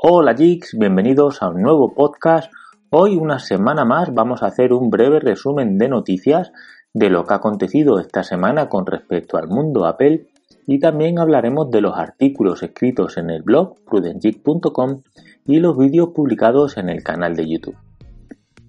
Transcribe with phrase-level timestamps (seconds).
[0.00, 2.52] Hola geeks, bienvenidos a un nuevo podcast.
[2.90, 6.52] Hoy una semana más vamos a hacer un breve resumen de noticias
[6.94, 10.28] de lo que ha acontecido esta semana con respecto al mundo Apple
[10.68, 15.02] y también hablaremos de los artículos escritos en el blog prudentgeek.com
[15.46, 17.76] y los vídeos publicados en el canal de YouTube.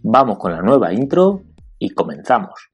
[0.01, 1.43] Vamos con la nueva intro
[1.77, 2.71] y comenzamos.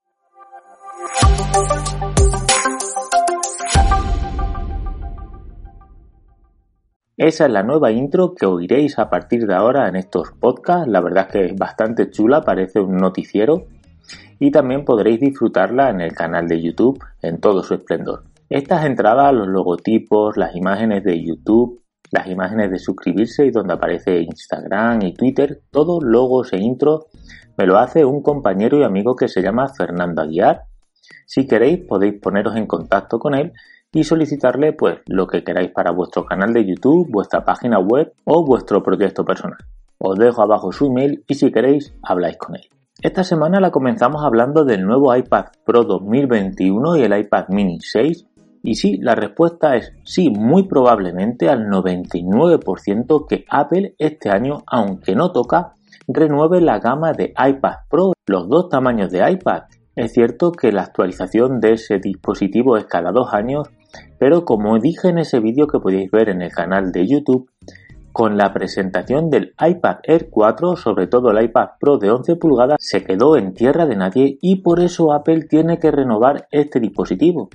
[7.17, 10.89] Esa es la nueva intro que oiréis a partir de ahora en estos podcasts.
[10.89, 13.67] La verdad es que es bastante chula, parece un noticiero.
[14.37, 18.25] Y también podréis disfrutarla en el canal de YouTube en todo su esplendor.
[18.49, 21.81] Estas entradas, los logotipos, las imágenes de YouTube,
[22.11, 27.05] las imágenes de suscribirse y donde aparece Instagram y Twitter, todos logos e intros,
[27.57, 30.63] me lo hace un compañero y amigo que se llama Fernando Aguiar.
[31.25, 33.53] Si queréis podéis poneros en contacto con él
[33.95, 38.45] y solicitarle pues lo que queráis para vuestro canal de YouTube, vuestra página web o
[38.45, 39.57] vuestro proyecto personal.
[39.97, 42.63] Os dejo abajo su email y si queréis habláis con él.
[43.01, 48.25] Esta semana la comenzamos hablando del nuevo iPad Pro 2021 y el iPad mini 6
[48.63, 55.15] y sí, la respuesta es sí, muy probablemente al 99% que Apple este año, aunque
[55.15, 59.63] no toca, renueve la gama de iPad Pro, los dos tamaños de iPad.
[59.95, 63.69] Es cierto que la actualización de ese dispositivo es cada dos años
[64.19, 67.49] pero como dije en ese vídeo que podéis ver en el canal de YouTube,
[68.15, 72.77] con la presentación del iPad Air 4, sobre todo el iPad Pro de 11 pulgadas,
[72.79, 77.49] se quedó en tierra de nadie y por eso Apple tiene que renovar este dispositivo.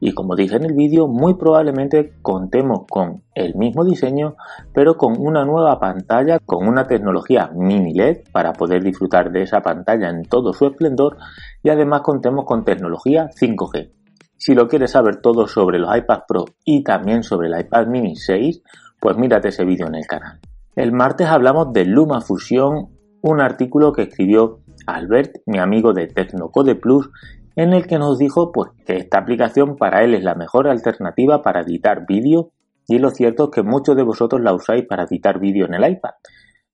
[0.00, 4.34] Y como dije en el vídeo, muy probablemente contemos con el mismo diseño,
[4.74, 9.62] pero con una nueva pantalla, con una tecnología mini LED para poder disfrutar de esa
[9.62, 11.16] pantalla en todo su esplendor
[11.62, 14.01] y además contemos con tecnología 5G.
[14.44, 18.16] Si lo quieres saber todo sobre los iPad Pro y también sobre el iPad mini
[18.16, 18.60] 6,
[18.98, 20.40] pues mírate ese vídeo en el canal.
[20.74, 22.88] El martes hablamos de LumaFusion,
[23.20, 27.08] un artículo que escribió Albert, mi amigo de Tecnocode Plus,
[27.54, 31.40] en el que nos dijo pues, que esta aplicación para él es la mejor alternativa
[31.40, 32.50] para editar vídeo
[32.88, 35.88] y lo cierto es que muchos de vosotros la usáis para editar vídeo en el
[35.88, 36.14] iPad.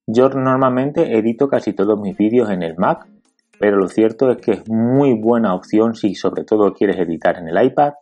[0.07, 3.07] Yo normalmente edito casi todos mis vídeos en el Mac
[3.59, 7.49] pero lo cierto es que es muy buena opción si sobre todo quieres editar en
[7.49, 7.95] el iPad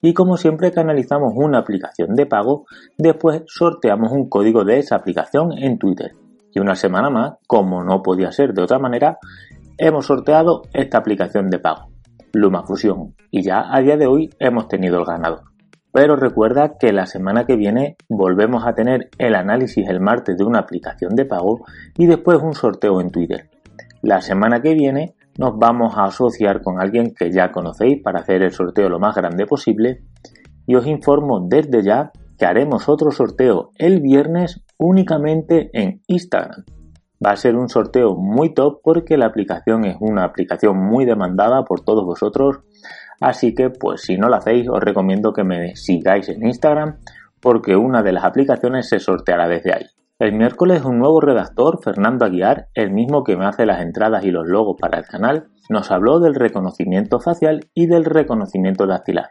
[0.00, 2.66] y como siempre que analizamos una aplicación de pago,
[2.98, 6.12] después sorteamos un código de esa aplicación en Twitter.
[6.52, 9.18] Y una semana más, como no podía ser de otra manera,
[9.78, 11.88] hemos sorteado esta aplicación de pago,
[12.32, 15.42] LumaFusion, y ya a día de hoy hemos tenido el ganador.
[15.92, 20.44] Pero recuerda que la semana que viene volvemos a tener el análisis el martes de
[20.44, 21.64] una aplicación de pago
[21.96, 23.50] y después un sorteo en Twitter.
[24.02, 28.42] La semana que viene nos vamos a asociar con alguien que ya conocéis para hacer
[28.42, 30.02] el sorteo lo más grande posible
[30.66, 36.64] y os informo desde ya que haremos otro sorteo el viernes únicamente en Instagram.
[37.24, 41.62] Va a ser un sorteo muy top porque la aplicación es una aplicación muy demandada
[41.64, 42.58] por todos vosotros,
[43.20, 46.96] así que pues si no la hacéis os recomiendo que me sigáis en Instagram
[47.40, 49.86] porque una de las aplicaciones se sorteará desde ahí.
[50.22, 54.30] El miércoles un nuevo redactor, Fernando Aguiar, el mismo que me hace las entradas y
[54.30, 59.26] los logos para el canal, nos habló del reconocimiento facial y del reconocimiento dactilar.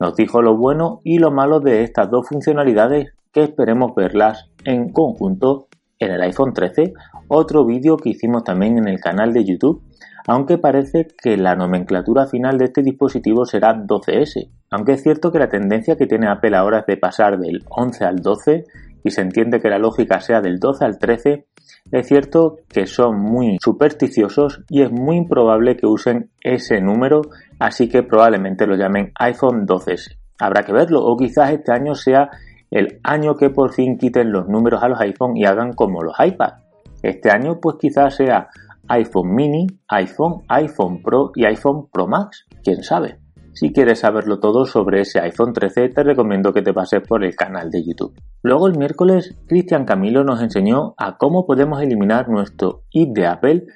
[0.00, 4.90] Nos dijo lo bueno y lo malo de estas dos funcionalidades que esperemos verlas en
[4.94, 5.68] conjunto
[5.98, 6.94] en el iPhone 13,
[7.28, 9.82] otro vídeo que hicimos también en el canal de YouTube,
[10.26, 15.38] aunque parece que la nomenclatura final de este dispositivo será 12S, aunque es cierto que
[15.38, 18.64] la tendencia que tiene Apple ahora es de pasar del 11 al 12
[19.04, 21.46] y se entiende que la lógica sea del 12 al 13,
[21.92, 27.22] es cierto que son muy supersticiosos y es muy improbable que usen ese número,
[27.58, 30.16] así que probablemente lo llamen iPhone 12S.
[30.38, 32.30] Habrá que verlo, o quizás este año sea
[32.70, 36.14] el año que por fin quiten los números a los iPhone y hagan como los
[36.18, 36.54] iPad.
[37.02, 38.48] Este año pues quizás sea
[38.88, 43.18] iPhone mini, iPhone, iPhone Pro y iPhone Pro Max, quién sabe.
[43.52, 47.34] Si quieres saberlo todo sobre ese iPhone 13, te recomiendo que te pases por el
[47.34, 48.14] canal de YouTube.
[48.42, 53.66] Luego el miércoles, Cristian Camilo nos enseñó a cómo podemos eliminar nuestro ID de Apple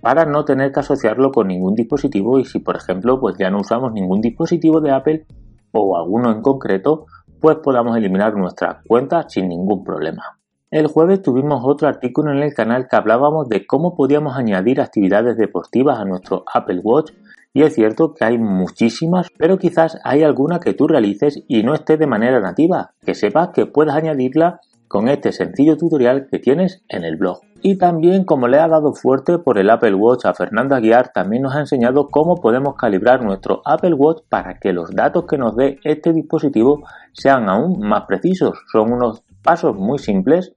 [0.00, 3.60] para no tener que asociarlo con ningún dispositivo y si por ejemplo pues ya no
[3.60, 5.26] usamos ningún dispositivo de Apple
[5.72, 7.06] o alguno en concreto,
[7.40, 10.38] pues podamos eliminar nuestra cuenta sin ningún problema.
[10.70, 15.36] El jueves tuvimos otro artículo en el canal que hablábamos de cómo podíamos añadir actividades
[15.36, 17.10] deportivas a nuestro Apple Watch
[17.52, 21.74] y es cierto que hay muchísimas, pero quizás hay alguna que tú realices y no
[21.74, 26.82] esté de manera nativa, que sepas que puedes añadirla con este sencillo tutorial que tienes
[26.88, 27.40] en el blog.
[27.62, 31.42] Y también como le ha dado fuerte por el Apple Watch a Fernando Aguiar, también
[31.42, 35.54] nos ha enseñado cómo podemos calibrar nuestro Apple Watch para que los datos que nos
[35.56, 36.82] dé este dispositivo
[37.12, 38.58] sean aún más precisos.
[38.72, 40.52] Son unos pasos muy simples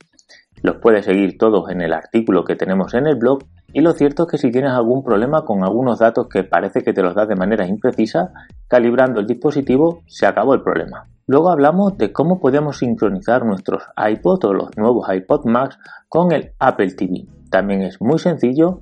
[0.64, 3.40] Los puedes seguir todos en el artículo que tenemos en el blog
[3.74, 6.94] y lo cierto es que si tienes algún problema con algunos datos que parece que
[6.94, 8.32] te los das de manera imprecisa,
[8.70, 11.10] calibrando el dispositivo se acabó el problema.
[11.28, 15.78] Luego hablamos de cómo podemos sincronizar nuestros iPod o los nuevos iPod Max
[16.08, 17.26] con el Apple TV.
[17.50, 18.80] También es muy sencillo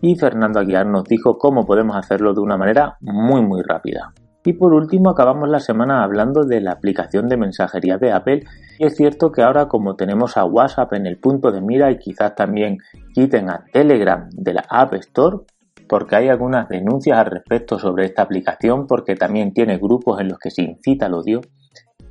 [0.00, 4.12] y Fernando Aguiar nos dijo cómo podemos hacerlo de una manera muy muy rápida.
[4.44, 8.44] Y por último acabamos la semana hablando de la aplicación de mensajería de Apple.
[8.78, 11.98] Y es cierto que ahora como tenemos a WhatsApp en el punto de mira y
[11.98, 12.78] quizás también
[13.12, 15.38] quiten a Telegram de la App Store
[15.90, 20.38] porque hay algunas denuncias al respecto sobre esta aplicación porque también tiene grupos en los
[20.38, 21.40] que se incita al odio,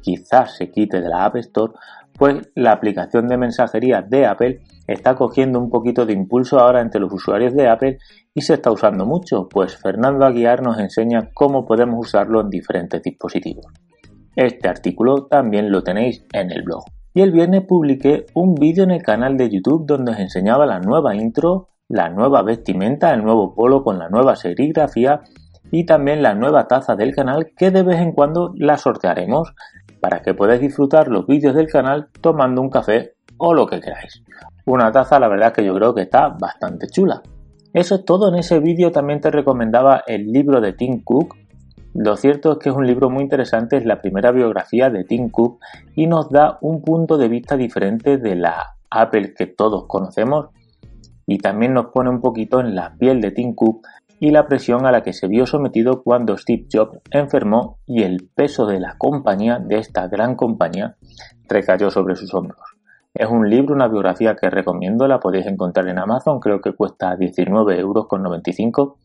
[0.02, 1.72] quizás se quite de la App Store,
[2.20, 7.00] pues la aplicación de mensajería de Apple está cogiendo un poquito de impulso ahora entre
[7.00, 7.98] los usuarios de Apple
[8.34, 13.02] y se está usando mucho, pues Fernando Aguiar nos enseña cómo podemos usarlo en diferentes
[13.02, 13.68] dispositivos.
[14.36, 16.84] Este artículo también lo tenéis en el blog.
[17.14, 20.80] Y el viernes publiqué un vídeo en el canal de YouTube donde os enseñaba la
[20.80, 25.22] nueva intro, la nueva vestimenta, el nuevo polo con la nueva serigrafía
[25.72, 29.54] y también la nueva taza del canal que de vez en cuando la sortearemos
[30.00, 34.24] para que podáis disfrutar los vídeos del canal tomando un café o lo que queráis.
[34.66, 37.22] Una taza la verdad que yo creo que está bastante chula.
[37.74, 41.36] Eso es todo en ese vídeo, también te recomendaba el libro de Tim Cook.
[41.94, 45.30] Lo cierto es que es un libro muy interesante, es la primera biografía de Tim
[45.30, 45.60] Cook
[45.96, 50.48] y nos da un punto de vista diferente de la Apple que todos conocemos
[51.28, 53.86] y también nos pone un poquito en la piel de Tim Cook
[54.20, 58.30] y la presión a la que se vio sometido cuando Steve Jobs enfermó y el
[58.36, 60.96] peso de la compañía, de esta gran compañía,
[61.48, 62.60] recayó sobre sus hombros.
[63.14, 67.16] Es un libro, una biografía que recomiendo, la podéis encontrar en Amazon, creo que cuesta
[67.16, 68.96] 19,95 euros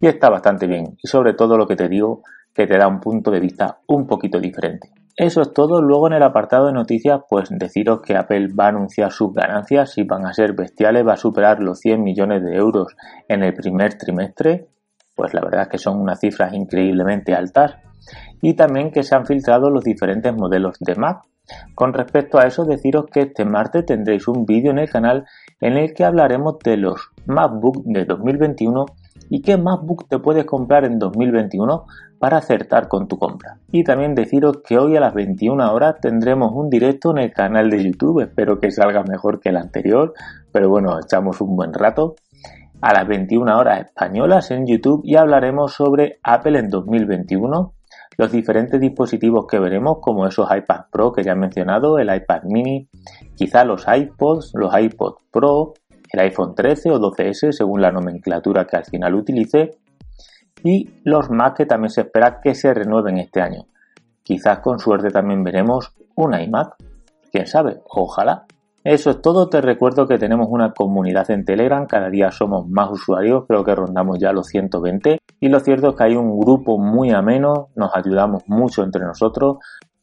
[0.00, 0.96] y está bastante bien.
[1.02, 2.22] Y sobre todo lo que te digo,
[2.54, 4.90] que te da un punto de vista un poquito diferente.
[5.16, 5.82] Eso es todo.
[5.82, 9.98] Luego en el apartado de noticias, pues deciros que Apple va a anunciar sus ganancias
[9.98, 12.96] y van a ser bestiales, va a superar los 100 millones de euros
[13.28, 14.68] en el primer trimestre.
[15.14, 17.76] Pues la verdad es que son unas cifras increíblemente altas.
[18.40, 21.22] Y también que se han filtrado los diferentes modelos de Mac.
[21.74, 25.26] Con respecto a eso, deciros que este martes tendréis un vídeo en el canal
[25.60, 28.86] en el que hablaremos de los MacBook de 2021
[29.30, 31.86] y qué MacBook te puedes comprar en 2021
[32.18, 33.58] para acertar con tu compra.
[33.72, 37.70] Y también deciros que hoy a las 21 horas tendremos un directo en el canal
[37.70, 40.12] de YouTube, espero que salga mejor que el anterior,
[40.52, 42.16] pero bueno, echamos un buen rato.
[42.82, 47.74] A las 21 horas españolas en YouTube y hablaremos sobre Apple en 2021,
[48.16, 52.42] los diferentes dispositivos que veremos como esos iPad Pro que ya he mencionado, el iPad
[52.44, 52.88] mini,
[53.36, 55.74] quizá los iPods, los iPod Pro,
[56.12, 59.78] el iPhone 13 o 12S según la nomenclatura que al final utilice.
[60.62, 63.66] Y los Mac que también se espera que se renueven este año.
[64.22, 66.76] Quizás con suerte también veremos un iMac,
[67.32, 68.46] quién sabe, ojalá.
[68.82, 72.90] Eso es todo, te recuerdo que tenemos una comunidad en Telegram, cada día somos más
[72.90, 76.78] usuarios, creo que rondamos ya los 120 y lo cierto es que hay un grupo
[76.78, 79.58] muy ameno, nos ayudamos mucho entre nosotros,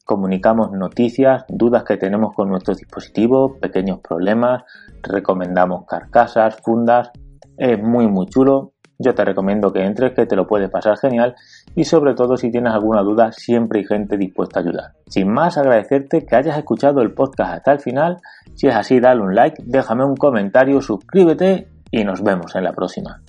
[0.08, 4.64] comunicamos noticias, dudas que tenemos con nuestros dispositivos, pequeños problemas,
[5.04, 7.12] recomendamos carcasas, fundas,
[7.58, 8.72] es muy muy chulo.
[9.00, 11.36] Yo te recomiendo que entres, que te lo puedes pasar genial
[11.76, 14.94] y sobre todo si tienes alguna duda siempre hay gente dispuesta a ayudar.
[15.08, 18.18] Sin más, agradecerte que hayas escuchado el podcast hasta el final.
[18.56, 22.72] Si es así, dale un like, déjame un comentario, suscríbete y nos vemos en la
[22.72, 23.22] próxima.